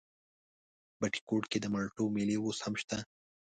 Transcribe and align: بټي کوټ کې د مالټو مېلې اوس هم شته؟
بټي 0.99 1.21
کوټ 1.27 1.43
کې 1.51 1.57
د 1.61 1.65
مالټو 1.73 2.03
مېلې 2.15 2.35
اوس 2.41 2.57
هم 2.65 2.73
شته؟ 2.81 2.97